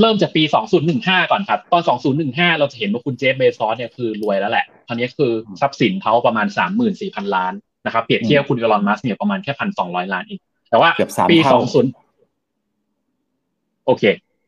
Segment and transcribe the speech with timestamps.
[0.00, 0.42] เริ่มจากปี
[0.86, 1.82] 2015 ก่อนครับ ตอน
[2.20, 6.46] 2015 เราจะเห็นว่าคุณเจฟเบซอสเนี่ยคือรวยแล้วแหละคราวนี้คือทรัพย์สินเขาประมาณ
[6.90, 7.52] 34,000 ล้าน
[7.86, 9.52] นะครับ เปรียบเทียบคุณอีลอนมัสเนี่ยประมาณแค่
[9.82, 10.40] 1,200ล้านเอง
[10.70, 10.90] แต่ว่า
[11.30, 11.38] ปี
[12.18, 14.02] 20 โอเค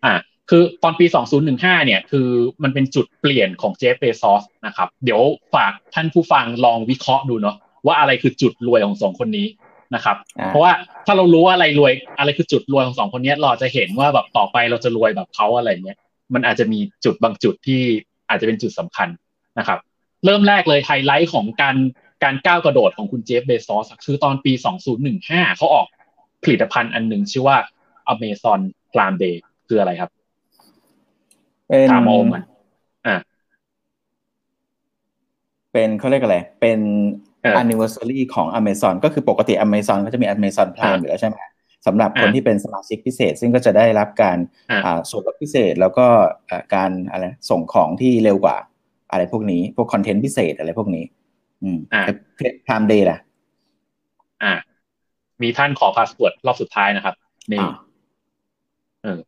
[0.05, 0.15] อ่า
[0.51, 1.07] คือตอนปี
[1.47, 2.29] 2015 เนี่ย คือ
[2.63, 5.21] มันเป็นจุดเปลี่ยนของเจฟเบซอสนะครับ เดี๋ยว
[5.55, 7.57] ฝากท่านผู้ฟังลองวิเคราะห์ดูเนาะ
[7.87, 9.47] ว่าอะไรคือจุดรวยของสองคนนี้
[9.95, 10.17] นะครับ
[10.49, 10.73] เพราะว่า
[11.07, 15.99] ถ้าเรารู้ว่าอะไรรวย อะไรคือจุดรวยของสองคนนี้เราจะเห็นว่าแบบต่อไปเราจะรวยแบบเขาอะไรเงี้ย
[16.35, 17.81] มันอาจจะมีจุดบางจุดที่
[18.29, 19.09] อาจจะเป็นจุดสำคัญ
[19.59, 19.79] นะครับ
[20.25, 21.77] เริ่มแรกเลยไฮไลท์ของการ
[22.25, 24.53] การก้าวกระโดดของคุณ Jeff Bezos คือตอนปี
[25.05, 25.87] 2015 เขาออก
[26.43, 27.57] ผลิตภัณฑ์อันหนึ่งชื่อว่า
[28.13, 28.61] Amazon
[28.93, 29.37] Prime Day
[29.69, 30.11] คืออะไรครับ
[31.91, 32.45] ถามโอมมัน
[33.07, 33.17] อ่า
[35.73, 36.81] เป็นเขาเรียกอะไร เป็น
[37.61, 41.37] anniversary ของ Amazon ก็คือปกติ Amazon ก็จะมี Amazon Prime อยู่แล้วใช่ไหม
[41.87, 44.39] สำหรับคนที่เป็นสมาชิกพิเศษ ซึ่งก็จะได้รับการ
[45.11, 46.07] ส่วนลดพิเศษแล้วก็
[46.75, 48.57] การอะไรส่งของที่เร็วกว่า
[49.11, 51.05] อะไรพวกนี้ พวก content พิเศษอะไรพวกนี้
[51.63, 51.79] อืม
[52.67, 53.19] Prime Day ล่ะ
[54.43, 54.53] อ่า
[55.43, 57.15] มีท่านขอ password รอบสุดท้ายนะครับ
[57.53, 57.61] นี่
[59.03, 59.19] เออ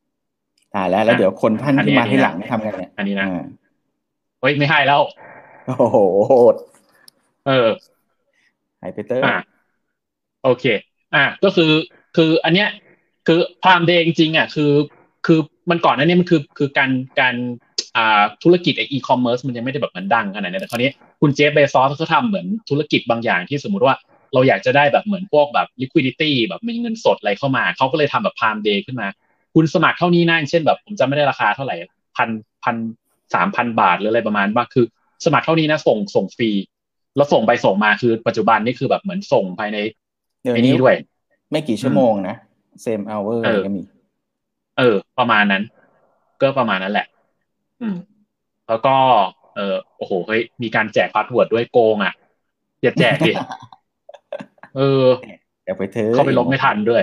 [0.75, 3.27] ตายแล้ว แล้วเดี๋ยวคนท่านที่มาที่หลังทำไงเนี่ย อันนี้นะ
[4.41, 5.03] เฮ้ยไม่ให้แล้ว
[5.67, 5.99] โอ้โห
[7.47, 7.69] เออ
[8.85, 9.37] ไฮเปเตอร์อ่า
[10.45, 10.65] โอเค
[11.15, 11.73] อ่าก็คือ
[12.17, 12.69] คืออันเนี้ย
[13.27, 14.73] คือ Prime Day จริงอะคือ
[15.27, 15.39] คือ
[15.71, 16.91] มันก่อนนั้นเนี่ยมันคือคือการ
[17.21, 17.35] การ
[17.97, 20.91] อ่าธุรกิจไออีคอมเมิร์ซมันยังไม่ได้แบบมันดังขนาดนี้แต่คราวนี้
[21.21, 23.95] คุณ Jeff Bezos เขาทำเหมือนธุรกิจบางอย่างที่สมมุติว่า
[24.35, 29.09] เราอยากจะได้แบบเหมือนพวกแบบ liquidity แบบมีเงินสดอะไรเข้ามา เขาก็เลยทำแบบ Prime Day ขึ้นมา
[29.55, 31.77] คุณสมัครเท่านี้นั่นเช่นแบบผมจำไม่ได้ราคาเท่าไหร่
[32.17, 32.29] พัน
[32.65, 32.77] พัน
[33.35, 34.85] สามพันบาทหรืออะไรประมาณว่าคือ
[35.25, 36.51] สมัครเท่านี้นะส่งส่งฟรี
[37.17, 39.79] แล้วส่งไปส่งมาคือปัจจุบันนี่คือแบบเหมือนส่งภายใน
[40.43, 40.95] ในนี้ด้วย
[41.51, 42.37] ไม่กี่ชั่วโมงนะ
[42.83, 43.83] same hour ก็มี
[44.79, 45.63] เออ ประมาณนั้น
[46.41, 47.07] ก็ประมาณนั้นแหละ
[47.83, 47.97] อืม
[48.69, 48.97] แล้วก็
[49.57, 52.15] เออโอ้โหเฮ้ยมีการแจก password ด้วยโกงอะ
[52.83, 53.33] อย่าแจกดิ
[54.77, 55.05] เออ
[55.65, 57.03] อย่าไปเธอเข้าไปลบไม่ทันด้วย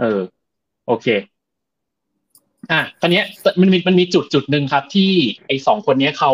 [0.00, 0.20] เออ
[0.86, 1.06] โอเค
[2.72, 3.22] อะตอนนี้
[3.60, 5.10] มันมีมันมีจุดจุดหนึ่งครับ ที่
[5.46, 6.32] ไอ้สองคนนี้เขา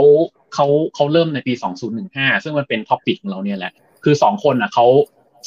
[0.55, 1.53] เขาเขาเริ่มในปี
[1.99, 3.73] 2015 ซึ่งมันเป็นท็อปิกของเราเนี่ยแหละ
[4.05, 4.87] คือสองคนอะเขา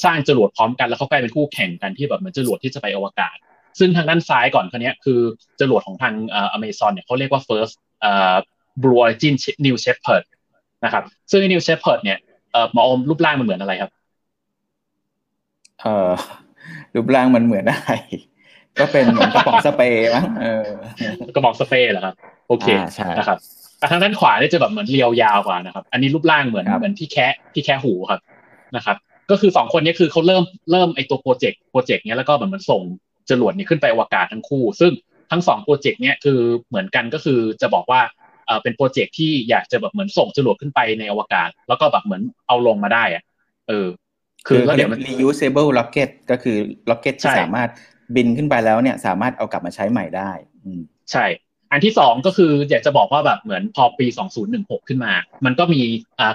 [0.04, 3.36] สร้างจรวดพร้อมกันแล้วเขากลายเป็นคู่แข่งกันที่แบบเหมือนจรวดที่จะไปอวกาศ
[3.80, 5.20] ซึ่งทางด้านซ้ายก่อนคนนี้คือ
[5.60, 8.36] จรวดของทางเอ่ออเมซอนเนี่ยเขาเรียกว่า first เอ่อ
[8.82, 9.36] blue origin
[9.66, 10.24] new shepherd
[10.84, 12.18] นะครับซึ่ง new shepherd เนี่ย
[12.52, 13.92] เอ่อหมออมรูปร่างมันเหมือนอะไรครับ
[15.82, 16.12] เอ่อ
[16.96, 17.92] รูปร่างมันเหมือนอะไร
[18.80, 20.68] ก็เป็นเหมือนกระป๋องสเปรย์มั้งเออ
[21.36, 22.16] กระป๋องสเปรย์เหรอครับ
[22.48, 22.68] โอเค
[23.18, 23.38] นะครับ
[23.92, 28.22] ทางด้านขวาเนี่ยจะแบบเหมือนเรียวยาวกว่านะครับ อันนี้รูปร่างเหมือนเหมือนที่แคะที่แคะหูครับ
[28.76, 28.98] นะครับ
[29.32, 32.82] ก็คือสองคนนี้คือเขาเริ่มเริ่มไอตัวโปรเจกต์โปรเจกต์เนี้ยแล้วก็เหมือนมันส่ง
[33.30, 34.92] จรวดนี้ขึ้นไปอวกาศทั้งคู่ ซึ่ง
[35.32, 38.02] ทั้งสองโปรเจกต์เนี้ยคือเหมือนกันก็คือจะบอกว่า
[38.46, 43.24] เออเป็นโปรเจกต์ที่อยากจะแบบเหมือนส่งจรวดขึ้นไปในอวกาศ แล้วก็แบบเหมือนเอาลงมาได้อะ
[43.70, 43.88] เออ
[44.48, 46.58] คือแล้วเดี๋ยวมัน reusable rocket ก็คือ
[46.90, 47.70] rocket ที่สามารถ
[48.16, 50.32] บินขึ้นไปแล้วเนี่ยสามารถเอากลับมาใช้ใหม่ได้
[50.66, 50.72] อื
[51.12, 51.26] ใช่
[51.72, 54.08] อันที่สองก็คืออยากจะบอกว่าแบบเหมือนพอปี
[54.48, 55.14] 2016 ขึ้นมา
[55.46, 55.82] มันก็มี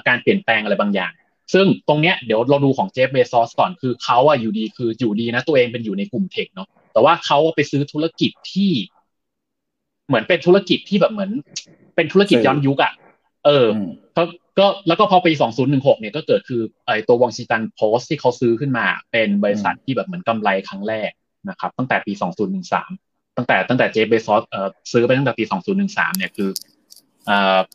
[0.09, 1.13] การเปลี่ยนแปลงอะไรบางอย่าง
[1.55, 8.71] ซึ่งตรงเนี้ยเดี๋ยวเราดูของเจฟเบซอสก่อนคือเขาอะอยู่ดีคืออยู่ดีนะตัวเองเป็นอยู่ในกลุ่มเทคเนาะแต่ว่าเขาไปซื้อธุรกิจที่
[10.09, 11.31] เหมือนเป็นธุรกิจที่แบบเหมือน
[11.97, 12.93] เป็นธุรกิจย้อนยุคอะ
[13.45, 13.67] เออ
[14.17, 14.23] ก็
[14.59, 15.33] ก็แล้วก็พอปี
[15.67, 21.11] 2016 เนี่ยก็เกิดคือไอตัววองชิตันโพสที่เขาซื้อขึ้นมา เป็นบริษัทที่แบบเหมือนกำไรครั้งแรก
[21.51, 22.13] นะครับตั้งแต่ปี
[22.75, 24.43] 2013 ตั้งแต่ตั้งแต่เจฟเบซอส
[24.93, 25.45] ซื้อไปตั้งแต่ปี
[25.81, 26.51] 2013 เนี่ยคือ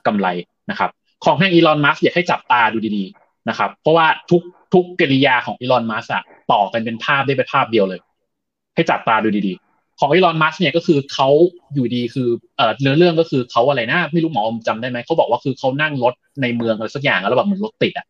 [0.07, 0.27] กำไร
[0.69, 0.89] นะครับ
[1.25, 4.41] ของทางอีลอนมัสอยากให้จับตาดูดีๆนะครับ เพราะว่าทุก
[4.73, 7.99] ทุกกิริยาของอีลอนมัสอะต่อกันเป็นภาพได้เป็นภาพเดียวเลย
[8.75, 11.29] ให้จับตาดูดีๆ ของอีลอนมัสเนี่ยก็คือเขา
[11.73, 18.05] อยู่ดีคือเอ่อเนื้อเรื่องก็คือเขาอะไรนะไม่รู้หมอจำได้ไหมเขาบอกว่าคือเขานั่งรถในเมืองอะไรสักอย่างแล้วแบบเหมือนรถติดอะ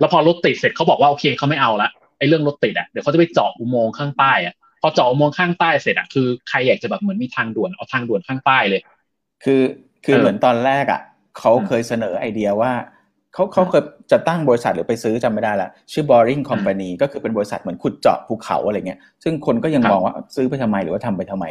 [0.00, 8.80] แล้วพอรถติดเสร็จเขาบอกว่าโอเคเขาไม่เอาละไอ้เรื่องรถติดอะเดี๋ยวเขาจะไปเจาะอุโมงค์ข้างใต้อะ พอเจาะอุโมงค์ข้างใต้เสร็จอะคือใครอยากจะแบบเหมือนมีทางด่วนเอาทางด่วนข้างใต้เลย
[9.44, 9.62] คือ
[10.04, 11.00] คือเหมือนตอนแรกอะ
[11.38, 12.72] เขาเคยเสนอไอเดียว่า
[13.34, 13.82] เขาเขาเคย
[14.12, 21.46] จะตั้งบริษัทหรือไปซื้อจำไม่ได้ละชื่อ boring company ก็คือเป็นบริษัทเหมือนขุดเจาะภูเขาอะไรเงี้ยซึ่งคนก็ยังมองว่าซื้อไปทำไมหรือว่าทำไปทำไม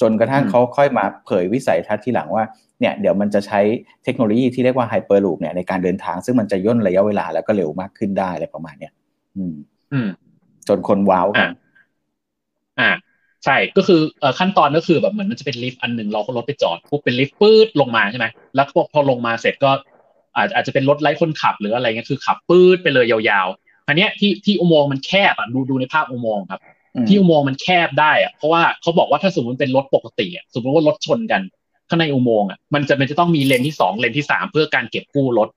[0.00, 2.44] จนกระทั่งเขาค่อยมาเผยวิสัยทัศน์ที่หลังว่า
[2.80, 3.60] เนี่ยเดี๋ยวมันจะใช้
[4.04, 8.92] เทคโนโลยีที่เรียกว่าไฮเปอร์ลูปเนี่ยในการเดินทาง ซึ่งมันจะย่นระยะเวลาแล้วก็เร็วมากขึ้นได้อะไรประมาณเนี้ย
[9.36, 9.54] อืม
[9.92, 10.08] อืม
[10.68, 11.50] จนคนว้าวกัน
[12.80, 12.90] อ่า
[13.44, 14.00] ใช่ก็คือ
[14.38, 19.70] ขั้นตอนก็คือแบบเหมือนมันจะเป็นลิฟต์อันหนึ่งเรารถไปจอดปุ๊บเป็นลิฟต์ปื๊ดลงมาใช่ไหมแล้วพอพอลงมาเสร็จก็
[20.36, 26.60] อาจอาจจะเป็นรถไร้คนขับหรืออะไรเงี้ยคือขับปื๊ดไปเลยยาวๆอันเนี้ยที่ที่อุโมงค์มันแคบอะดูดูในภาพอุโมงค์ครับ
[27.08, 31.42] ที่อุโมงค์มันแคบได้อะเพราะว่าเขาบอกว่าถ้าสมมติเป็นรถปกติอะสมมติว่ารถชนกัน
[31.88, 35.48] ข้างในอุโมงค์อะมันจะเป็นจะต้องมีเลนที่สองเลนที่สามเพื่อการเก็บกู้รถ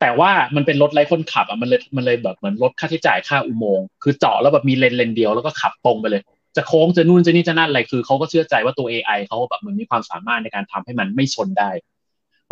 [0.00, 6.22] แต่ว่ามันเป็นรถไร้คนขับอะมันเลยมันเลยแบบเหมือนลดค่าใช้จ่ายค่าอุโมงค์คือเจาะแล้วแบบมีเลนเลนเดียวแล้วก็ขับตรงไปเลย
[6.56, 11.70] จะโค้งจะนู่นจะนี่จะนั่นอะไรคือเขาก็เชื่อใจว่าตัว AI เขาแบบเหมือนมีความสามารถในการทำให้มันไม่ชนได้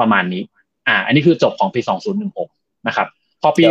[0.00, 0.42] ประมาณนี้
[0.88, 1.80] อ่า อันนี้คือจบของปี
[2.34, 3.06] 2016 นะครับ
[3.42, 3.64] พอปี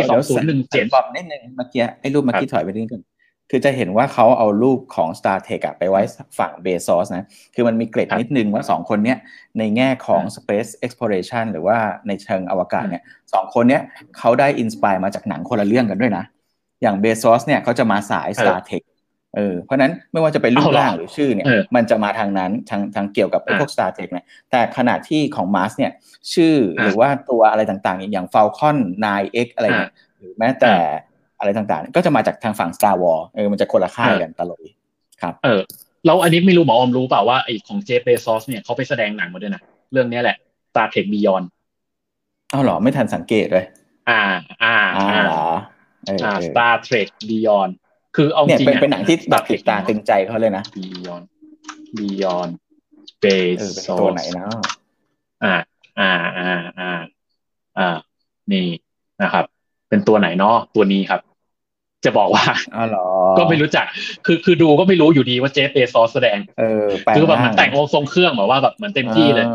[0.44, 3.02] 2017บอกนิดนึงเมื่อกี้ไอ้รูปเมื่อกี้ถอยไปนิดนึง
[3.50, 6.02] คือจะเห็นว่าเขาเอารูปของ Star t e คไปไว้
[6.38, 9.18] ฝั่งเบซอสนะ คือมันมีเกร็ดนิดนึงว่าสองคนเนี้ย
[9.58, 13.02] ในแง่ของ Space Exploration หรือว่าในเชิงอวกาศเนี่ย
[13.32, 13.82] สองคนเนี้ย
[14.18, 16.24] เขาได้ inspire มาจากหนังคนละเรื่องกันด้วยนะ
[16.82, 18.82] อย่างเบซอสเนี่ยเขาจะมาสาย Star Trek
[19.36, 21.46] เออเพราะนั้นไม่ว่าจะเป็นรูปร่างหรือชื่อเนี่ย
[21.76, 25.92] มันจะมาทางนั้นทางทางเกี่ยวกับไอ้พวก Star t e คเนี่ยแต่ขณะที่ของมัสก์เนี่ย
[26.34, 30.74] ชื่อหรือว่าตัวอะไรต่างๆ อย่าง Falcon 9X อะไรเนี่ยหรือแม้แต่
[31.38, 34.66] อะไรต่างๆ ก็จะมาจากทางฝั่ง Star War เออมันจะคนละค่ายกันตลอด
[35.22, 35.62] ครับเออ
[36.06, 40.36] แล้วอันนี้ไม่รู้หมออมรู้เปล่าว่าไอ้ของเจฟเบซอสเนี่ยเขาไปแสดงหนังมาด้วยนะเรื่องนี้แหละ
[40.70, 41.46] Star Trek Beyond
[42.52, 43.64] อ้าวเหรอไม่ทันสังเกตเลย
[44.10, 44.22] อ่า
[44.62, 45.46] อ่าอ่าเหรอ
[46.06, 47.72] อ่า Star Trek Beyond
[48.16, 51.24] คือเอาจริงเป็นเป็นหนังที่แบบติดตาตึงใจเขาเลยนะ Beyond
[51.98, 52.52] Beyond
[53.10, 53.64] Space
[54.00, 54.46] ตัวไหนนะ
[55.44, 55.54] อ่า
[56.00, 56.92] อ่าอ่าอ่า
[57.78, 57.96] อ่า
[58.52, 58.66] นี่
[59.22, 59.44] นะครับ
[59.88, 61.20] เป็นตัวไหนเนาะตัวนี้ครับ
[62.04, 62.44] จะบอกว่า
[62.76, 63.06] อ๋อเหรอ
[63.38, 63.86] ก็ไม่รู้จัก
[64.26, 66.86] คือคือดูก็ไม่รู้อยู่ดีว่าเจฟเบซอสแสดง เออ
[67.16, 69.46] คือแบบมันแต่งองทรงเครื่องแบบว่าแบบเหมือนเต็มที่เลย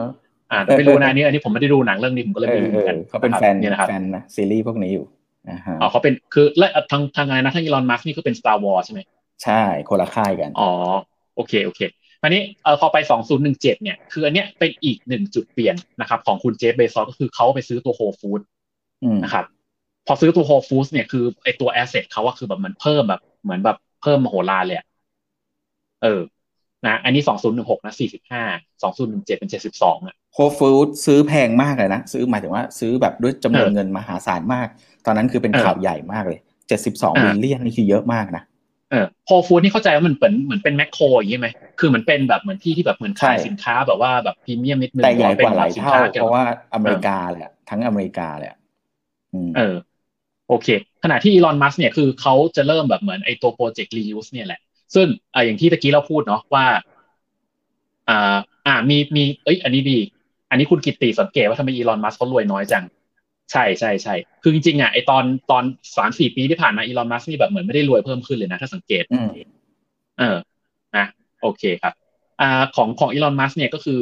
[0.51, 5.05] อ่าแต่ไม่รู้นะนี่อันนี้ผมไม่ได้ดูหนังเรื่องนี้ผมก็เลยไม่รู้เหมือนกันเขาเป็นแฟนเนี่ยนะครับแฟนนะซีรีส์พวกนี้อยู่
[5.81, 9.01] อ๋อเขาเป็นคือและทางทางไงนะทางอีลอนมัสก์นี่คือเป็น Star Wars ใช่ไหม
[9.43, 10.71] ใช่คนละค่ายกัน อ๋อ
[11.35, 11.81] โอเค โอเค
[12.23, 12.97] อันนี้เออพอไป
[13.35, 18.41] 2017 เนี่ย คืออันเนี้ยเป็นอีกหนึ่งจุดเปลี่ยนนะครับ ของคุณเจฟเบซอสก็คือเขาไปซื้อตัว Whole Foods
[19.23, 19.45] นะครับ
[20.07, 24.77] พอซื้อตัว Whole Foods เนี่ยคือไอตัว asset เขาว่าคือแบบมันเพิ่มแบบเหมือนแบบเพิ่มมโหฬารเลย
[26.03, 26.21] เออ
[26.87, 28.43] นะอันนี้สองศูนย์หนึ่งหกนะสี่สิบห้า
[28.81, 34.67] สองศูนย์หนึ่งเจ็ดเป็นเจ็ดสิบสองอะ Whole Foods ซื้อแพงมากเลยนะ ซื้อหมายถึงว่าซื้อแบบด้วยจำนวนเงินมหาศาลมาก
[35.05, 38.43] ตอนนั้นคือเป็นข่าวใหญ่มากเลยเจ็ดสิบสอง billion นี่คือเยอะมากนะ
[38.91, 41.49] เออ Whole Foods นี่เข้าใจว่ามันเหมือนเหมือนเป็นแมคโครอย่างนี้ไหม
[41.79, 46.43] คือเหมือนเป็นแบบเหมือนที่ที่แบบเหมือนขายสินค้าแบบว่าแบบพรีเมียมนิดนึงแต่ใหญ่กว่าหลายเท่าเพราะว่า
[46.73, 48.49] อเมริกาแหละทั้งอเมริกาเลย
[49.57, 49.75] เออ
[50.49, 50.67] โอเค
[51.03, 54.59] ขณะที่อีลอนมัสเนี่ยคือเขาจะเริ่มแบบเหมือนไอตัวโปรเจกต์ reuse เนี่ยแหละ
[54.95, 56.65] ซึ่งอ่าอย่างที่ตะกี้เราพูดเนาะว่า
[58.09, 58.37] อ่า
[58.67, 59.99] อ่ามีมี เอ้ย อันนี้ดี
[60.49, 62.83] อันนี้คุณกิตติสังเกตว่าทำไมอีลอนมัสเขารวยน้อยจัง
[63.51, 65.63] ใช่ใช่ใช่คือจริงๆอะไอตอนตอน
[65.97, 69.03] สามสี่ปีที่ผ่านมาอีลอนมัสนี่แบบเหมือนไม่ได้รวยเพิ่มขึ้นเลยนะ ถ้าสังเกต
[70.19, 70.37] เออ
[70.97, 71.05] นะ
[71.41, 71.93] โอเคครับ
[72.41, 74.01] อ่าของของอีลอนมัสเนี่ยก็คือ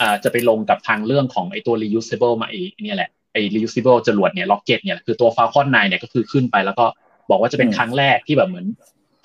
[0.00, 2.54] อ่าจะไปลงกับทางเรื่องของไอตัว reusable มาไอ
[2.84, 6.86] เนี่ยแหละไอ้ reusable จรวดเนี่ย rocket เนี่ยคือตัว Falcon 9เนี่ยก็คือขึ้นไปแล้วก็
[7.30, 8.66] บอกว่าจะเป็นครั้งแรกที่แบบเหมือน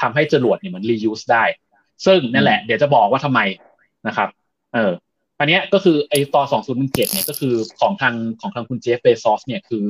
[0.02, 1.44] ทำให้จรวดเนี่ยมัน reuse ได้
[2.06, 3.40] ซึ่งนั่นแหละ เดี๋ยวจะบอกว่าทำไม
[4.08, 4.30] นะครับ
[4.74, 4.92] เออ
[5.44, 6.44] อันนี้ก็คือไอ้ต่อ
[6.74, 9.86] 2017เนี่ยก็คือของทางของทางคุณเจฟเบซอสเนี่ยคือ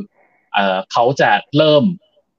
[0.54, 1.84] เอ่อเขาจะเริ่ม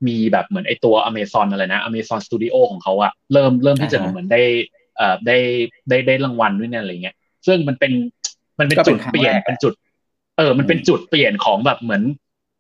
[0.09, 4.43] มีแบบเหมือนไอ้ตัว Amazon อะไรนะ Amazon Studio ของเขาอะเริ่มเริ่มที่จะเหมือนได้
[4.97, 5.39] เอ่อได้
[5.89, 7.17] ได้ได้รางวัลด้วยเนี่ยอะไรเงี้ย
[7.47, 7.93] ซึ่งมันเป็น
[8.59, 9.73] มันเป็นจุดเปลี่ยนเป็นจุด
[10.39, 12.03] เออ มันเป็นจุดเปลี่ยนของแบบเหมือน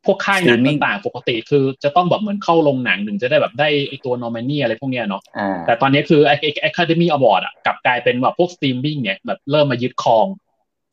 [0.06, 5.22] พวกค่ายหนังต่างๆปกติคือจะต้องแบบเหมือนเข้าลงหนังหนึ่งจะได้แบบได้ไอตัวนอร์มานี่อะไรพวกเนี้ยเนาะ
[5.66, 10.26] แต่ตอนนี้คือไอ Academy Award อะกลับกลายเป็นแบบพวกสตรีมมิ่งเนี่ยแบบเริ่มมายึดครอง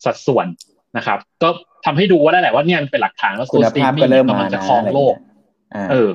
[0.05, 0.47] สัดส่วน
[0.97, 1.49] นะครับ ก็
[1.85, 5.15] ทำให้ดูว่าได้แหละว่าเนี่ยมันเป็นหลักฐานว่าคุณสตรีมมิ่งมันจะครองโลก
[5.91, 6.09] เออ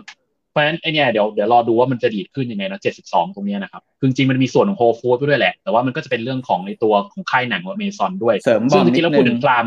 [0.50, 9.66] เพราะฉะนั้นไอเนี่ยเดี๋ยวเดี๋ยวรอดูว่ามันจะดีดขึ้นยังไงนะเจ็ดสิบสองตรงนี้นะครับคือจริงมันมีส่วนของ Whole Foods ด้วยแหละ แต่ว่ามันก็จะเป็นเรื่องของในตัวของค่ายหนังของอเมซอนด้วยเสริมบอลที่เราพูดถึง Prime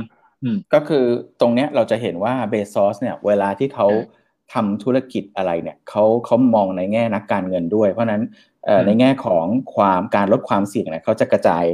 [0.74, 1.06] ก็คือ
[1.42, 3.88] ตรงเนี้ยเราจะเห็นว่าเบซอสเนี่ย เวลาที่เขา
[4.54, 8.24] ทำธุรกิจอะไรเนี่ยเขาเขามองในแง่นักการเงินด้วย เพราะนั้น
[8.86, 9.46] ในแง่ของ
[9.76, 11.66] ความการลดความเสี่ยงเนี่ยเขาจะกระจาย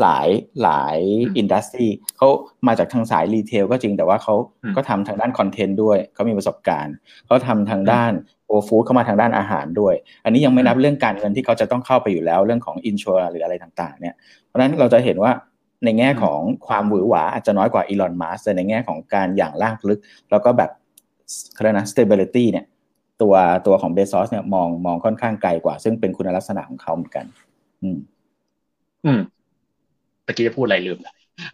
[0.00, 0.28] หลาย
[0.62, 0.98] หลาย
[1.36, 2.28] industry เขา
[2.66, 4.34] มาจากทางสาย retail ก็จริงแต่ว่าเขา
[4.76, 6.94] ก็ทำทางด้านคอนเทนต์ด้วยเขามีประสบการณ์
[7.26, 8.12] เขาทำทางด้าน
[8.46, 14.14] Whole Foods เข้ามาทางด้านอาหารด้วย อันนี้ยังไม่นับเรื่องการเงินที่เขาจะต้องเข้าไปอยู่แล้วเรื่องของ insure หรืออะไรต่างๆ เนี่ย
[14.46, 15.32] เพราะฉะนั้นเราจะเห็นว่า
[15.84, 20.70] ในแง่ของความหวือหวาอาจจะน้อยกว่าอีลอนมัสแต่ในแง่ของการหยั่งรากลึก แล้วก็แบบ
[21.54, 22.64] เขาเรียกนะ stability เนี่ย
[23.22, 23.34] ตัว
[23.66, 27.24] ตัวของเบซอสเนี่ยมองมองค่อนข้างไกลกว่า ซึ่งเป็นคุณลักษณะของเขาเหมือนกัน
[27.82, 27.98] อืม
[29.04, 29.20] อืม
[30.26, 30.98] ตะกี้จะพูดอะไรลืม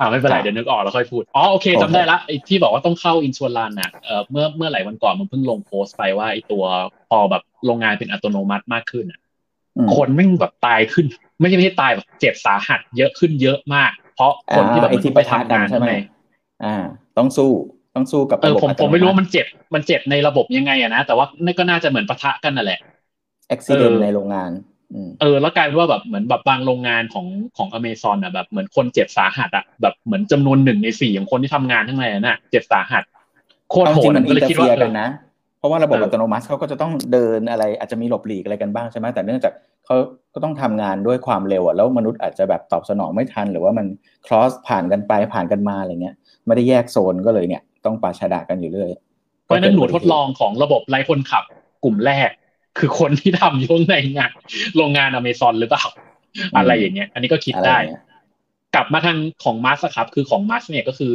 [0.01, 6.65] อ่าไม่เป็นไรเดี๋ยวนึกออกแล้วค่อยพูด อ๋อโอเคจำได้ละไอ้ที่บอกว่าต้องเข้าอินชวนลานน่ะเอ่อเมื่อเมื่อหลายวันก่อนมันเพิ่งลงโพสต์ไปว่าไอ้ตัว
[7.09, 9.21] พอแบบโรงงานเป็นอัตโนมัติมากขึ้นอะ
[9.97, 11.07] คนไม่แบบตายขึ้น
[11.41, 15.93] ไม่ใช่ไม่ใช่ตายแบบเจ็บสาหัสเยอะขึ้นเยอะมาก เพราะคนที่แบบที่ไปทำงานใช่ไหม
[16.65, 16.77] อ่า
[17.19, 17.51] ต้องสู้
[17.95, 22.81] ต้องสู้กับเออผมผมไม่รู้ว่ามันเจ็บมันเจ็บในระบบยังไงอะนะแต่ว่านี่ก็น่าจะเหมือนปะทะกันนั่นแหละ
[23.51, 24.51] อุบิเหตุในโรงงาน
[25.21, 33.03] เออแล้วกลายเป็นว่าแบบเหมือนแบบบางโรงงานของของอเมซอนอะแบบเหมือนคนเจ็บสาหัสอะแบบเหมือนจำนวนหนึ่งในสี่ของคนที่ทำงานทั้งในนั้นอะเจ็บสาหัส
[33.71, 35.09] โคตรโหดก็เลยคิดว่ากันนะ
[35.59, 39.53] เพราะว่าระบบอัตโนมัติเขาก็จะต้องเดินอะไรอาจจะมีหลบหลีกอะไรกันบ้างใช่ไหมแต่เนื่องจาก
[39.87, 39.97] เขา
[40.35, 43.87] ก็ต้องทำงานด้วยความเร็วอะแล้วมนุษย์อาจจะแบบตอบสนองไม่ทัน หรือว่ามัน
[44.27, 46.15] cross ผ่านกันไปผ่านกันมาอะไรเงี้ย
[46.47, 48.91] ไม่ได้แยกโซนก็เลยเนี่ย ต้องปาชาดากันอยู่เรื่อย
[49.45, 51.45] เพราะนั้นหนูทดลองของระบบไร้คนขับ
[51.85, 52.31] กลุ่มแรก
[52.79, 54.33] คือคนที่ทำยุ่งในงาน
[54.77, 55.85] โรงงานอเมซอนหรือเปล่า
[56.57, 57.79] อะไรอย่างเงี้ย อันนี้ก็คิดได้
[58.75, 61.15] กลับมาทางของมัสก์ครับ คือของมัสก์เนี่ยก็คือ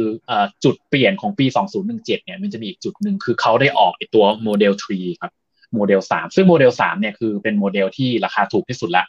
[0.64, 1.46] จุดเปลี่ยนของปี
[1.80, 5.32] 2017 เนี่ยมันจะมีอีกจุดหนึ่งคือเขาได้ออกไอตัวโมเดล3ครับ
[5.74, 9.04] โมเดล3ซึ่งโมเดล3เนี่ยคือเป็นโมเดลที่ราคาถูกที่สุดละ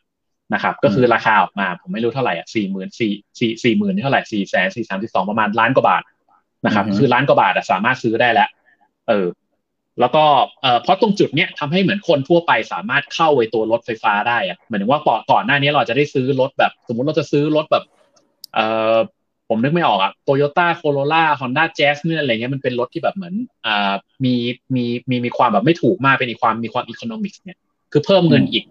[0.54, 6.04] นะครับ ก็คือราคาออกมาผมไม่รู้เท่าไหร่อะสี่หมื่นสี่สี่สี่หมื่นเท่าไหร่สี่แสนสี่สามสิบสองประมาณล้านกว่าบาท
[6.66, 8.50] นะครับ คือล้านกว่าบาทสามารถซื้อได้แล้ว
[9.08, 9.28] เออ
[10.00, 10.24] แล้วก็
[10.62, 15.02] เอ่อเพราะตรงจุดเนี้ยทำให้เหมือนคนทั่วไปสามารถเข้าไว้ตัวรถไฟฟ้าได้อะเหมือนว่า
[15.32, 17.84] ก่อนหน้านี้เราจะได้ซื้อรถแบบ สมมุติเราจะซื้อรถแบบ
[18.54, 18.98] เอ่อ
[19.50, 23.34] ผมนึกไม่ออกอะโตโยต้าโคโรล่าฮอนด้าแจ๊สเนี่ยอะไรเงี้ยมันเป็นรถที่แบบเหมือน
[23.66, 23.94] อ่า
[24.26, 24.34] มี
[24.76, 27.58] มีมีมีความแบบไม่ถูกมากเป็นความมีความอีโคโนมิกส์เนี่ย
[27.92, 28.64] คือเพิ่มเงินอีก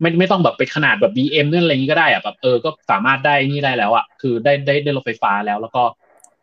[0.00, 5.82] ไม่ไม่ต้องแบบไปขนาดแบบ BM นั่นอะไรนี้ก็ได้อะแบบเออก็สามารถได้นี่ได้แล้วอะคือได้ได้ได้รถไฟฟ้าแล้ว แล้วก็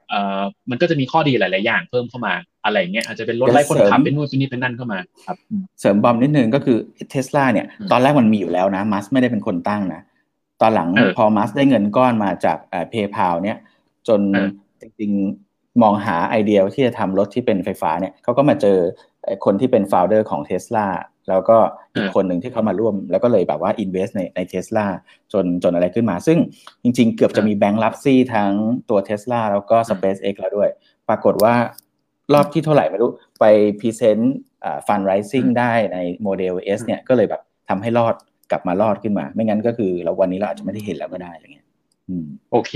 [0.09, 2.33] เอ่อมันก็จะมีข้อดีหลาย ๆ อย่างเพิ่มเข้ามา
[2.63, 5.37] อะไรเงี้ยอาจจะเป็นรถไร้คนขับเป็นนู่นเป็นนี่เป็นนั่นเข้ามาครับ
[5.79, 6.77] เสริมบอมนิดนึงก็คือ
[7.11, 10.01] เทสลาเนี่ย ตอนแรกมันมีอยู่แล้วนะมัสไม่ได้เป็นคนตั้งนะ
[10.61, 12.57] ตอนหลังพอมัสได้เงินก้อนมาจาก
[12.89, 13.57] เพย์พาเนี่ย
[14.07, 14.21] จน
[14.81, 18.77] จริงๆมองหาไอเดียที่จะทำรถที่เป็นไฟฟ้าเนี่ยเขาก็มาเจอ
[19.45, 20.85] คนที่เป็น founder ของเทสลา
[21.29, 21.57] แล้วก็
[21.95, 24.85] อีกคนหนึ่งที่เขามาร่วม แล้วก็เลยแบบว่า invest ในในเทสลา
[25.33, 26.37] จนจนอะไรขึ้นมา ซึ่ง
[26.83, 28.51] จริงๆ เกือบจะมี bankruptcy ทั้ง
[28.89, 30.69] ตัวเทสลาแล้วก็ SpaceX แล้วด้วย
[31.09, 31.53] ปรากฏว่า
[32.33, 33.45] รอบที่เท่าไหร่ไม่รู้ ไป
[33.79, 38.15] present fundraising ได้ในโมเดล S เนี่ยก็เลยแบบทำให้รอด
[38.51, 41.67] กลับมารอดขึ้นมา ไม่งั้นก็คือเราวันนี้เราอาจจะไม่ได้เห็นแล้วก็ได้อะไรเงี้ย
[42.51, 42.71] โอเค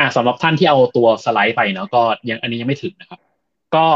[0.00, 3.20] อ่าสำหรับท่านที่เอาตัวสไลด์ไปเนาะก็ยังอันนี้ยังไม่ถึงนะครับ
[3.74, 3.86] ก็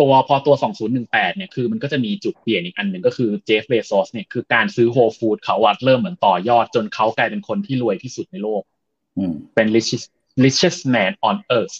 [0.00, 0.54] ตัวพอตัว
[0.96, 8.62] 2018 เนี่ยคือมันก็จะมีจุดเปลี่ยนอีกอันหนึ่งก็คือเจฟเบซอสเนี่ยคือการซื้อโฮฟูดเขาวัดเริ่มเหมือนต่อยอดจนเขากลายเป็นคนที่รวยที่สุดในโลก
[9.54, 10.06] เป็น richest
[10.44, 11.76] richest man on earth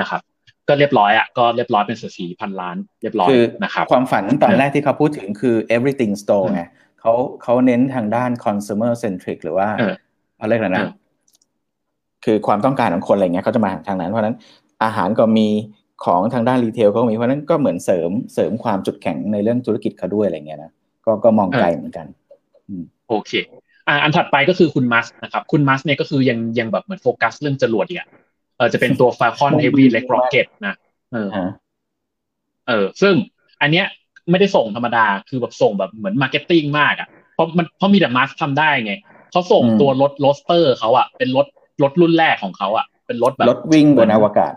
[0.00, 0.22] นะครับ
[0.68, 3.28] ก็เรียบร้อยอะก็เรียบร้อยเป็นเศรษฐีพันล้านเรียบร้อย
[3.62, 6.62] นะครับความฝันตอนแรกที่เขาพูดถึงคือ everything store ไง
[7.00, 9.68] เขาเขาเน้นทางด้าน consumer centric หรือว่า
[10.40, 10.92] อะไรกันนะ
[12.24, 14.36] คือความต้องการของคนอะไรเงี้ยเขาจะมาทางนั้นเพราะนั้น
[14.84, 15.48] อาหารก็มี
[16.04, 20.72] ของทางด้าน retail เขามีเพราะนั้นก็เหมือนเสริมเสริมความจุดแข็งในเรื่องธุรกิจเขาด้วยอะไรเงี้ยนะ
[21.04, 22.06] ก็ก็มองไกลเหมือนกัน
[23.08, 23.32] โอเค
[23.88, 28.08] อ่าอันถัดไปก็คือคุณมัสนะครับ คุณมัสเนี่ยก็คือยังยังแบบเหมือนโฟกัสเรื่องจรวดอะ
[28.58, 30.74] เออจะเป็นตัว Falcon Heavy Leg Rocket นะ
[31.12, 31.28] เออ
[32.68, 33.14] เออ ซึ่ง
[33.62, 33.86] อันเนี้ย
[34.30, 38.92] ไม่ได้ส่งธรรมดาคือแบบส่งแบบเหมือน marketing มากอะเพราะมันเพราะมีแต่มัสทำได้ไง
[39.30, 41.46] เขาส่งตัวรถ Roadster เขาอะเป็นรถ
[41.82, 44.52] รถรุ่นแรกของเขาอะเป็นรถแบบรถวิ่งบนอวกาศ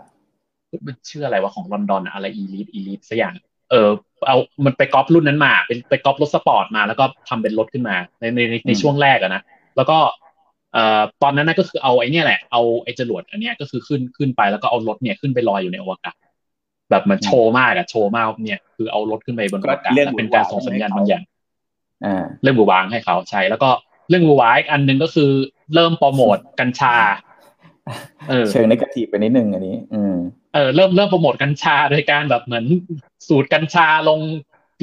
[0.86, 3.34] มันชื่ออะไรวะของลอนดอนอะไร Elise Elise สักอย่าง
[3.70, 3.88] เออ
[4.26, 9.42] เอามันไปก๊อปรุ่นนั้นมา เป็นไปก๊อปรถสปอร์ตมาแล้วก็ทำเป็นรถขึ้นมาในในในช่วงแรกอะนะ
[9.76, 10.31] แล้วก็เอ่อ
[11.22, 16.16] ตอนนั้นนะก็คือเอาไอ้นี่แหละ เอาไอ้จรวดอันนี้ก็คือขึ้นขึ้นไปแล้วก็เอารถเนี่ยขึ้นไปลอยอยู่ในอวกาศ
[16.90, 21.22] แบบมันโชว์มากอะโชว์มากเนี่ยคือเอารถขึ้นไปบนอวกาศเป็นการส่งสัญญาณบางอย่าง
[22.42, 23.70] เรื่องบูวางให้เขาใช่แล้วก็
[24.08, 25.30] เรื่องบูวางอีกอันหนึ่งก็คือ
[25.74, 26.94] เริ่มโปรโมทกัญชา
[28.50, 30.16] เชิงในกระถีบไปนิดนึงอันนี้ อืม
[30.54, 32.64] เออเริ่มเริ่มโปรโมทกัญชาโดยการแบบเหมือน
[33.28, 34.20] สูตรกัญชาลง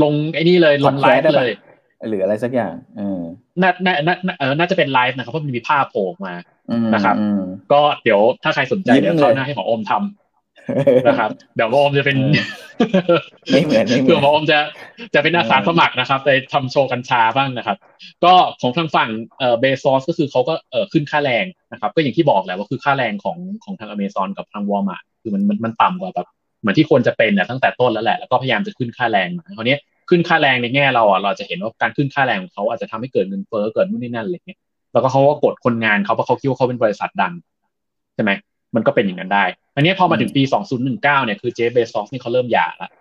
[0.03, 1.51] ลงไอ้นี่เลยลงไลฟ์เลย
[2.10, 3.19] หรืออะไรสักอย่างเออ
[3.61, 6.33] น่าน่าน่าเออน่าจะเป็นไลฟ์นะครับเพราะมันมีภาพโผล่มา
[6.93, 7.15] นะครับ
[7.71, 12.17] ก็เดี๋ยวถ้าใครสนใจเดี๋ยวเขาหน้าให้หมออมทำนะครับเดี๋ยวหมออมจะเป็น
[13.51, 14.59] ไม่เหมือนไม่เหมือนเพื่อหมออมจะ
[15.13, 17.77] จะเป็นอาสาสมัครนะครับไปทำโชว์กัญชาบ้างนะครับ
[18.23, 26.27] ก็ของทางฝั่งเอ่อเบซอสก็คือเขาก็เอ่อขึ้นค่าแรงนะครับ ก็อย่างที่บอกแหละว่าคือค่าแรงของของทางอเมซอนกับทางวอลมาร์คือมันมันมันต่ำกว่าแบบ
[26.59, 29.77] เหมือนที่ควรจะเป็นเนี่ยตั้งแต่ต้นแล้วแหละแล้วก็พยายามจะขึ้นค่าแรงมาคราวนี้
[30.09, 34.59] ขึ้นค่าแรงในแง่เราอะเราจะเห็นว่าการขึ้นค่าแรงของเขาอาจจะทำให้เกิดเงินเฟ้อเกิดนู่นนี่นั่นอะไรเงี้ย
[34.93, 37.33] แล้วก็เขาก็กดคนงานเขาเพราะเขาคิดว่าเขาเป็นบริษัทดัง
[38.15, 38.31] ใช่ไหม
[38.75, 40.41] มันก็เป็นอย่างนั้นได้ อันนี้พอมาถึงปี
[40.83, 42.91] 2019 เนี่ยคือเจฟเบซอสนี่เขาเริ่มหย่าแล้ว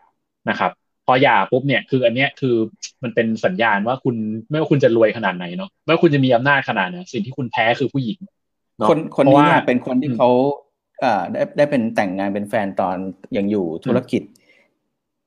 [0.50, 0.70] นะครับ
[1.06, 2.54] พอหย่าปุ๊บเนี่ยคืออันนี้คือ
[3.02, 4.16] มันเป็นสัญญาณว่าคุณ
[4.50, 8.18] ไม่ว่าคุณจะรวยขนาดไหนเนาะไม่ว่าคุณจะมีอำนาจขนาดไหนสิ่งที่คุณแพ้คือผู้หญิง
[8.88, 10.28] คนคนนี้เนี่ยเป็นคนที่เขา
[11.04, 12.96] อ่าได้ได้เป็นแต่งงานเป็นแฟนตอน
[13.36, 14.22] ยังอยู่ธุรกิจ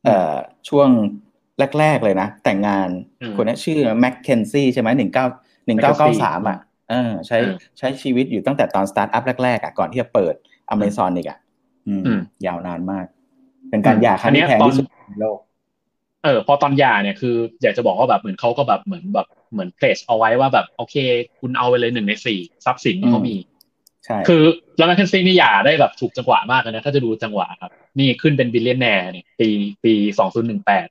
[0.05, 0.33] เอ่อ
[0.69, 0.89] ช่วง
[1.79, 2.89] แรก ๆ เลยนะ แต่งงาน
[3.35, 5.25] คนนี้ชื่อแม็กเคนซี่ใช่ไหมหนึ่งเก้า
[5.65, 6.57] หนึ่งเก้าเก้าสามอะ
[6.89, 7.37] เออใช้
[7.77, 10.35] ใช้ชีวิตอยู่ตั้งแต่ตอนสตาร์ทอัพแรกๆอะก่อนที่จะเปิด
[10.69, 11.39] อเมซอนอีกอะ
[12.45, 13.05] ยาวนานมาก
[13.69, 15.37] เป็นการหย่าครั้งที่แพงที่สุดในโลก
[16.23, 20.95] เออพอตอนหย่าเนี่ยคืออยากจะบอกว่าแบบเหมือนเขาก็แบบเหมือนแบบเหมือน pledge เอาไว้ว่าแบบโอเค
[21.39, 23.35] คุณเอาไปเลยหนึ่งในสี่ทรัพย์สินที่เขามี
[24.05, 24.43] ใช่คือ
[24.77, 29.49] แล้วแมคเคนซี่นี่หย่าได้แบบถูกจังหวะมากเลยนะถ้าจะดูจังหวะครับ นี่ขึ้นเป็น billionaire เนี่ยปี
[29.83, 30.87] ปีสองศูนย์หนึ่งแปด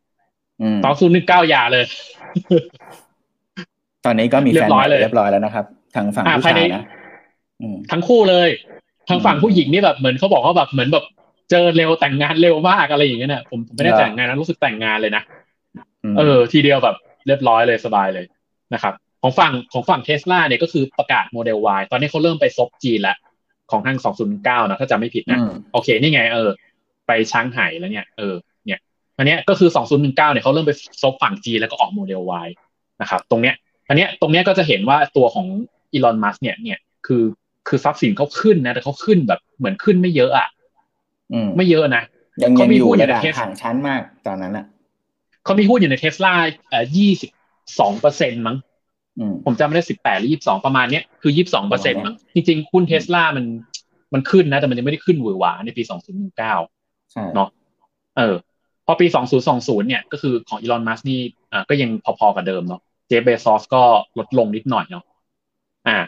[0.63, 1.85] อืมสองศูนย์หนึ่งเก้าอย่าเลย
[4.05, 5.65] ตอนนี้ก็มีเรีแฟยนบร้อยเลยเรียบร้อยแล้วนะครับ
[5.95, 6.83] ทางฝั่งอ่าผู้ภายชาในยนะ
[7.61, 8.49] อืมทั้งคู่เลย
[9.09, 11.05] ทางฝั่งอืมผู้หญิงนี่แบบเหมือนเขาบอกว่าแบบเหมือนแบบ
[11.51, 15.23] เจอเร็วแต่งงานเร็วมากอะไรอย่างเงี้ยนะผมผมไม่ได้เหรอแต่งงานนะรู้สึกแต่งงานเลยนะ
[16.13, 18.25] มเออ ทีเดียวแบบเรียบร้อยเลยสบายเลย
[18.75, 23.17] นะครับ ของฝั่งของฝั่งเทสลาเนี่ยก็คือประกาศโมเดล Y ตอนนี้เขาเริ่มไปซบจีนแล้ว
[23.71, 23.99] ของทาง
[24.35, 26.51] 209 นะถ้าจำไม่ผิดนะอืมโอเค นี่ไงเออ
[27.07, 28.50] ไปเซี่ยงไฮ้แล้วเนี่ย เออเนี่ย
[29.21, 30.73] อันเนี้ยก็คือ 2019เนี่ยเขาเริ่มไป
[31.03, 32.49] ซบฝั่งจีนแล้วก็ออกโมเดล Y
[33.01, 33.55] นะครับตรงเนี้ย
[33.89, 35.47] อันเนี้ยตรงเนี้ยก็จะเห็นว่าตัวของ
[35.93, 37.23] อีลอนมัสเนี่ยเนี่ยคือ
[37.69, 40.49] คือทรัพย์สินเขาขึ้นนะ แต่เขาขึ้นแบบเหมือนขึ้นไม่เยอะอะ
[41.33, 42.03] อืมไม่เยอะนะ
[42.43, 44.65] ยังเขายังมีอยู่หุ้นอยู่ระดับในเทสห่างชั้นมากตอนนั้นอะ
[45.45, 46.33] เขามีหุ้นอยู่ในเทสลา
[46.71, 46.85] เอ่อ
[47.41, 48.57] 22เปอร์เซ็นต์มั้ง
[49.19, 53.45] อืมผมจำไม่ได้สิบแปดหรือยี่สิบสองประมาณเนี้ยคือยี่สิบสองเปอร์มาเซ็นต์เนี้ยมั้งจริงๆหุ้นเทสลามัน
[54.15, 56.55] มันขึ้นนะ แต่มันยังไม่ได้ขึ้นหวือหวาในปีสองศูนย์หนึ่งเก้า
[57.13, 57.49] ใช่เนาะ
[58.17, 58.50] เออพ
[58.91, 61.21] อปีสองศูนย์สองศูนย์เนี่ยก็คือของอีลอนมัสนี่
[61.53, 63.83] อ่าก็ยังพอๆกับเดิมเนาะเจฟเบซอสก็
[64.19, 65.05] ลดลงนิดหน่อยเนาะ
[65.89, 65.99] อ่า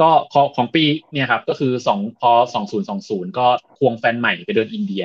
[0.00, 3.46] ก็ของของปีเนี่ยครับก็คือสองพอสองศูนย์สองศูนย์ก็
[3.78, 5.04] ควงแฟนใหม่ไปเดินอินเดีย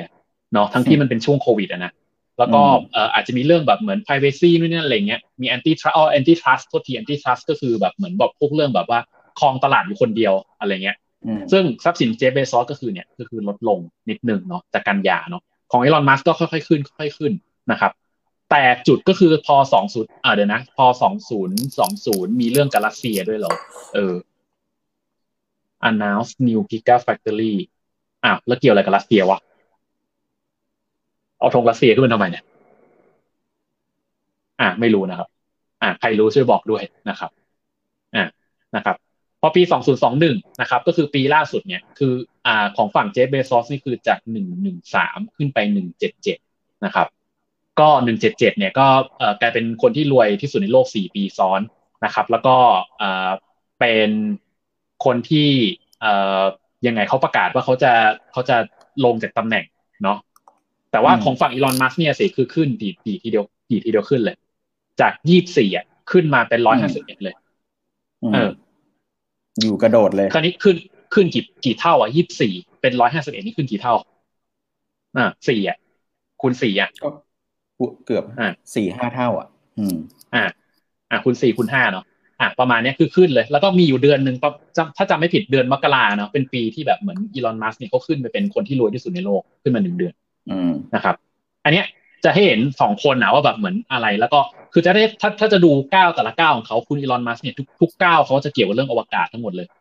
[0.52, 1.92] เนาะทั้งที่มันเป็นช่วงโควิดอะนะ
[2.38, 9.00] แล้วก็เอ่ออาจจะมีเรื่องแบบเหมือน privacy นู่นนี่อะไรเงี้ยมี anti trust อ๋อ anti trust โทษที anti trust ก็คือแบบเหมือนแบบพวกเรื่องแบบว่า
[9.38, 10.96] ครองตลาดอยู่คนเดียวอะไรเงี้ย
[11.26, 13.78] อืมซึ่งทรัพย์สินเจฟเบซอสก็คือเนี่ยก็คือลดลง
[14.10, 17.32] นิดนึงเนาะจากกันยาเนาะ ของไอีลอนมัสก็ค่อยๆขึ้นค่อยๆขึ้น
[17.70, 17.92] นะครับ
[18.50, 23.54] แต่จุดก็คือพอสองศูนย์อ่าเดี๋ยวนะพอสองศูนย์สองศูนย์มีเรื่องกับรัสเซียด้วยเหรอ
[23.94, 24.14] เออ
[25.88, 27.54] announce new gigafactory
[28.24, 29.40] อ้าวแล้วเกี่ยวอะไรกับรัสเซียวะ
[31.38, 32.44] เอาธงรัสเซียขึ้นมาทำไมเนี่ย
[34.60, 35.28] อ่าไม่รู้นะครับ
[35.82, 37.30] อ่าใครรู้ช่วยบอกด้วยนะครับ
[38.16, 38.24] อ่า
[38.76, 38.96] นะครับ
[39.40, 39.62] พอปี
[40.10, 42.12] 2021 นะครับ ก็คือปีล่าสุดเนี่ย คือ
[42.46, 44.18] อ่าของฝั่งเจฟเบซอสนี่คือจาก
[44.78, 45.58] 113ขึ้นไป
[46.22, 47.06] 177นะครับ
[47.80, 47.88] ก็
[48.20, 48.86] 177เนี่ยก็
[49.18, 51.60] เอ่อกลายเป็นคนที่รวยที่สุดในโลก4ปีซ้อน
[52.04, 52.56] นะครับ แล้วก็
[53.00, 53.30] อ่า
[53.80, 54.10] เป็น
[55.04, 55.48] คนที่
[56.00, 56.42] เอ่อ
[56.86, 57.92] ยังไงเขาประกาศว่าเขาจะ
[58.32, 58.56] เขาจะ
[59.04, 59.64] ลงจากตำแหน่ง
[60.02, 60.18] เนาะ
[60.92, 64.36] แต่ว่าอืมของฝั่งอีลอนมัสเนี่ยสิคือขึ้นดีดีทีเดียวดีทีเดียวขึ้นเลย
[65.00, 67.34] จากยี่สี่อะขึ้นมาเป็นร้อยห้าสิบเอ็ดเลย
[68.30, 68.50] มเออ
[69.60, 70.76] อยู่กระโดดเลย คราวนี้ขึ้น
[71.14, 73.94] ขึ้นกี่กี่เท่าอะยี่สี่เป็นร้อยห้าสิบเอ็ดนี่ขึ้นกี่เท่า
[75.16, 75.76] อ่าสี่อะ
[76.40, 77.08] คูณสี่อะก็
[78.06, 79.96] เกือบอ่าสี่ห้าเท่า อะ อืม
[80.34, 80.44] อ่า
[81.10, 82.04] อ่าคูณสี่คูณห้าเนาะ
[82.40, 90.14] อะประมาณเนี้ยคือขึ้นเลย แล้วก็มีอยู่เดือนหนึ่งประจำถ้าจำไม่ผิดเดือนมกราเนาะเป็นปีที่แบบเหมือนอีลอนมัสเนี่ยเขาขึ้นไปเป็นคนที่รวยที่สุดในโลกขึ้นมาหนึ่งเดือน
[90.50, 91.14] อืมนะครับ
[91.64, 91.86] อันเนี้ย
[92.24, 94.40] จะให้เห็นสองคนนะว่าแบบเหมือนอะไร แล้วก็
[94.72, 99.79] คือจะได้ถ้าถ้าจะดูก้าวแต่ละก้าวของเขาคุณอีลอนมัสเนี่ยทุกทุกก้าวเขาจะเกี่ยวกับเรื่องอวกาศทั้งหมดเลยอืม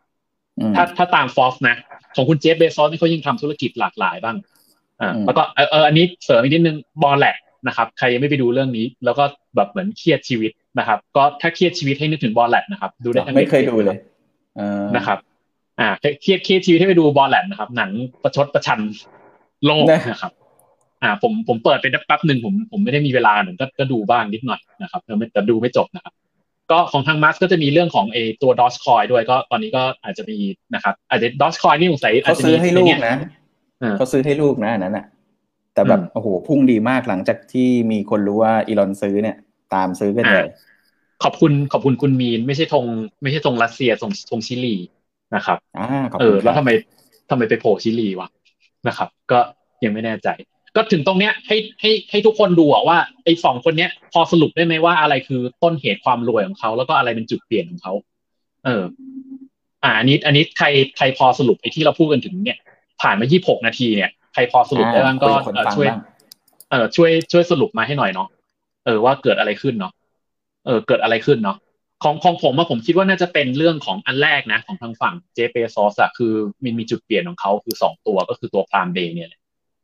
[0.76, 1.76] ถ้าถ้าตามฟอสนะ
[2.16, 4.38] ของคุณเจฟเบซอสนี่เขายังทำธุรกิจหลากหลายบ้าง
[5.02, 9.24] อ่าอืมแล้วก็เออเอออันนี้เสริมอีกนิดนึงบอลแลกนะครับ ใครยังไม่ไปดูเรื่องนี้ แล้วก็
[9.56, 13.98] แบบเหมือนเครียดชีวิตนะครับ ก็ถ้าเครียดชีวิตให้นึกถึงบอลแลกนะครับ ดูได้ทั้งไม่เคย Netflix ดูเลย
[14.58, 15.18] เออนะครับ
[15.80, 17.92] อ่าเครียดเครียดชีวิตให้ไปดูบอลแลนด์นะครับ หนัง
[18.24, 18.80] ประชดประชัน
[19.66, 20.32] โลกนะครับ
[21.04, 26.14] อ่า ผมผมเปิดเป็นแป๊บหนึ่งผมผมไม่ได้มีเวลาผมก็ก็ดูบ้างนิดหน่อยนะครับแต่ไม่แต่ดูไม่จบนะครับ
[26.72, 30.38] ก็ของทางมัสก็จะมีเรื่องของเอตัวดอชคอยด้วยก็ตอนนี้ก็อาจจะมี
[30.76, 33.16] นะครับอาจจะดอชคอยนี่สงสัยอาเขาจจะซื้มีอให้ลูกใเยนะ
[33.82, 35.06] อ่าเขาซื้อให้ลูกนะอันนั้นอะ
[35.74, 39.38] แต่แบบอืมโอ้โหพุ่งดีมากหลังจากที่มีคนรู้ว่าอีลอนซื้อเนี่ย
[39.74, 40.50] ตามซื้อกันเลย
[41.24, 42.86] ขอบคุณขอบคุณคุณมีน ไม่ใช่ธง
[43.22, 44.76] ไม่ใช่ธงรัสเซียธงธงชิลี
[45.36, 46.70] นะครับอ่าขอบเอคุอณแล้วคทำรับไม
[47.30, 48.30] ทำไมไปโผล่ชิลีวะ
[48.88, 49.40] นะครับ ก็
[49.84, 50.28] ยังไม่แน่ใจ
[50.76, 57.94] ก็ถึงตรงเนี้ยให้ให้ให้ทุกคนดูอะว่าไอ้สองคนเนี้ย พอสรุปได้ไหมว่าอะไรคือต้นเหตุความรวยของเขาแล้วก็อะไรเป็นจุดเปลี่ยนของเขา
[58.66, 58.84] เออ
[59.84, 62.58] อ่าอันนี้ อันนี้ใครใครพอสรุปไอ้ที่เราพูดกันถึงเนี่ย
[63.02, 66.00] ผ่านมา26นาทีเนี่ยใครพอสรุปได้บ้างก็อ่าคุยกับคนเออฟังช่วยบ้าง
[66.70, 68.28] เออช่วยช่วยสรุปมาให้หน่อยเนาะ
[68.86, 69.94] เออว่าเกิดอะไรขึ้นเนาะ
[70.66, 71.58] เออ เกิดอะไรขึ้นเนาะ
[72.04, 79.39] ของของผมว่าผมคิดว่าน่าจะเป็นเรื่องของอันแรกนะ ของทางฝั่งเจฟเบซอสอะคือมันมีจุดเปลี่ยนของเขาคือสองตัวก็คือตัว Prime Day เนี่ยแหละ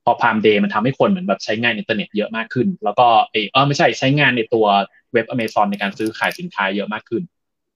[0.06, 4.66] พอ Prime Day มันทำให้คนเหมือนแบบใช้งานอินเทอร์เน็ตเยอะมากขึ้น แล้วก็เออเออไม่ใช่ใช้งานในตัว
[5.14, 7.24] เว็บอเมซอนในการซื้อขายสินค้าเยอะมากขึ้น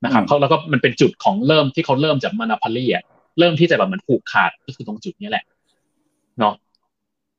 [0.04, 3.04] นะครับอืมเขาแล้วก็มันเป็นจุดของเริ่มที่เขาเริ่มจาก monopoly อะ
[3.38, 5.44] เริ่มที่จะแบบเหมือนผูกขาดก็คือตรงจุดเนี้ยแหละ
[6.38, 6.54] เนาะ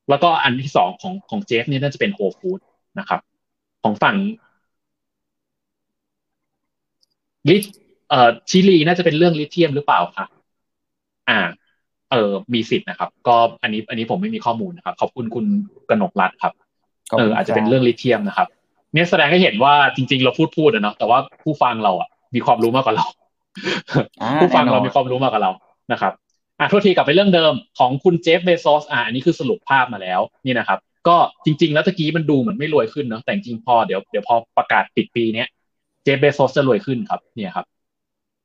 [0.09, 2.59] แล้วก็อันที่สองของของเจฟเนี่ยน่าจะเป็นโฮฟูด
[2.99, 3.19] นะครับ
[3.83, 4.17] ของฝั่ง
[7.49, 7.57] ลิ
[8.09, 10.25] เอ่อชิลีน่าจะเป็นเรื่องลิเทียมหรือเปล่าคะ
[11.29, 11.39] อ่า
[12.11, 15.45] เออมีสิทธิ์นะครับ ก็อันนี้อันนี้ผมไม่มีข้อมูลนะครับ ขอบคุณคุณ
[15.89, 16.53] กนกรัตน์ครับ
[17.11, 18.47] ขบเอคุอณอาจจะเป็นคบเรื่องลิเทียมนะครับ
[18.93, 23.05] เนี่ยแสดงให้เห็นว่าจริง ๆ เราพูดพูดอะเนาะแต่ว่าผู้ฟังเราอะมีความรู้มากกว่าเรา
[24.41, 25.51] ผู้ฟังเรามีความรู้มากกว่าเรา
[25.91, 26.13] นะครับ
[26.59, 35.47] อะทุกทีกลับไปเรื่องเดิมของคุณเจฟเบซอสอะอันนี้คือสรุปภาพมาแล้วนี่นะครับ ก็จริง ๆ แล้วตะกี้มันดูเหมือนไม่รวยขึ้นเนาะแต่จริงพอเดี๋ยวเดี๋ยวพอประกาศปิดปีเนี้ย
[36.03, 37.65] เจฟเบซอสจะรวยขึ้นครับ เนี่ยครับ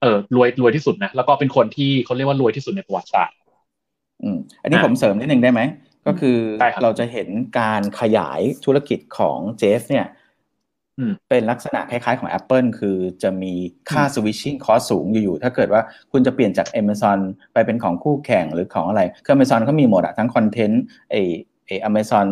[0.02, 3.36] เออรวยรวยที่สุดนะแล้วก็เป็นคนที่เขาเรียกว่ารวยที่สุดในประวัติศาสตร์
[4.22, 5.60] อืมอันนี้ผมเสริมนิดนึงได้ไหม
[6.06, 6.38] ก็คือ
[6.82, 10.06] เราจะเห็นการขยายธุรกิจของเจฟเนี่ย
[11.30, 13.52] เป็นลักษณะคล้ายๆของ Apple คือจะมี
[13.90, 17.18] ค่า switching cost สูงอยู่ๆถ้าเกิดว่าคุณจะเปลี่ยนจาก Amazon
[17.52, 21.14] ไปเป็นของคู่แข่งหรือของอะไร คือ Amazon เขามีหมดอะทั้งคอนเทนต์ไอ
[21.66, 22.26] ไอ Amazon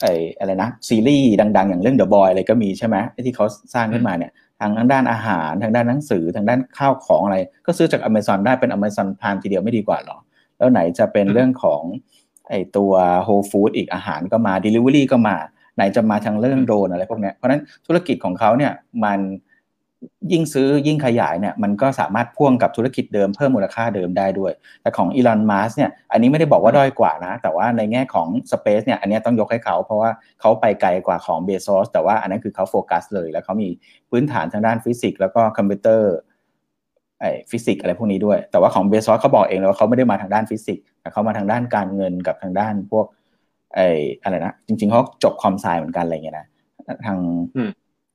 [0.00, 0.06] ไอ
[0.38, 10.16] อะไรนะ ซีรีส์ดัง ๆ อย่างเรื่อง The Boy อะไรก็มีใช่ไหมที่เขาสร้างขึ้นมาเนี่ยทางด้านอาหารทางด้านหนังสือทางด้านข้าวของอะไร ก็ซื้อจาก Amazon ได้เป็น Amazon Prime ทีเดียวไม่ดีกว่าหรอ
[10.58, 11.82] แล้วไหนจะเป็นเรื่องของ
[12.50, 12.92] ไอตัว
[13.26, 15.36] Whole Food อีกอาหารก็มา Delivery ก็มา
[15.76, 18.72] ไหนจะมาทางเรื่องโดรนอะไรพวกนี้เพราะนั้นธุรกิจของเขาเนี่ย
[19.04, 19.20] มัน
[20.32, 33.68] ยิ่งซื้อยิ่งขยายเนี่ยมันก็สามารถพ่วงกับธุรกิจเดิมเพิ่มมูลค่าเดิมได้ด้วย แต่ของอีลอนมัสก์เนี่ยอันนี้ไม่ได้บอกว่าด้อยกว่านะ แต่ว่าในแง่ของ Space เนี่ยอันนี้ต้องยกให้เขา เพราะว่าเขาไปไกลกว่าของเบซอสแต่ว่าอันนั้นคือเขาโฟกัสเลย แล้วเขามี
[34.10, 36.12] พื้นฐานทางด้านฟิสิกส์แล้วก็คอมพิวเตอร์
[37.20, 43.06] ไอ้ฟิสิกส์อะไรพวกนี้ด้วย แต่ว่าของเบซอสเขาบอกเองแล้วว่าเขาไม่ได้มาทางด้านฟิสิกส์แต่เขามาทางด้านการเงินกับทางด้านพวก
[43.74, 43.88] ไอ้
[44.22, 46.46] อะไรนะจริงๆเขาจบ com sci เหมือนกันอะไรเงี้ยนะ
[47.06, 47.18] ทาง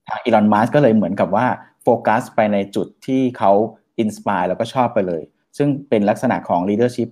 [0.08, 1.46] ทางอีลอนมัสก์ก็เลยเหมือนกับว่า
[1.84, 3.52] โฟกัสไปในจุดที่เขา
[4.00, 5.22] inspire แล้วก็ชอบไปเลย
[5.58, 7.10] ซึ่งเป็นลักษณะของ leadership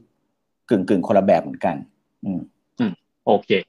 [0.70, 1.76] กึ่งกึ่งคนละแบบเหมือนกัน
[2.24, 2.42] อืม
[2.80, 2.92] อืม
[3.26, 3.69] โอเคเอ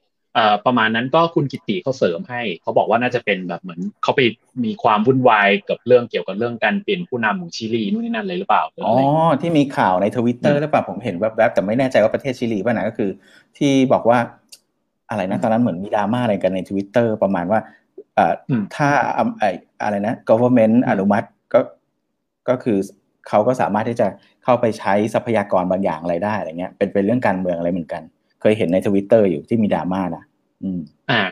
[0.65, 4.21] ประมาณนั้นก็คุณกิติเขาเสริมให้เขาบอกว่าน่าจะเป็นแบบเหมือนเขาไป
[4.63, 8.95] มีความวุ่นวายกับเรื่องเกี่ยวกับเรื่องการเปลี่ยนผู้นำของชิลีนู่นนี่นั่นเลยหรือเปล่าอ๋อ
[9.41, 13.09] ที่มีข่าวในทวิตเตอร์หรือเปล่าผมเห็นแวบๆแต่ไม่แน่ใจว่าประเทศชิลีป่ะนะก็คือ
[13.57, 14.19] ที่บอกว่า
[15.09, 17.59] อะไรนะตอนนั้นเหมือนมีดราม่าอะไรกันในทวิตเตอร์ประมาณว่า
[18.75, 18.89] ถ้า
[19.39, 19.43] ไอ
[19.83, 21.59] อะไรนะ government อนุมัติก็
[22.49, 22.77] ก็คือ
[23.27, 24.07] เขาก็สามารถที่จะ
[24.43, 28.03] เข้าไปใช้ทรัพยากรบางอย่างอะไรได้อะไรเงี้ยเป็นเป็นเรื่องการเมืองอะไรเหมือนกัน
[28.41, 30.23] เคยเห็นในทวิตเตอร์อยู่ที่มีดราม่านะ
[30.63, 30.79] อืม
[31.11, 31.21] อ่า